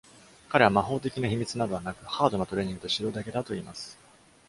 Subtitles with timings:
[0.49, 3.99] 彼は魔法的な秘密などはなく、ハードなトレーニングと指導だけだと言います。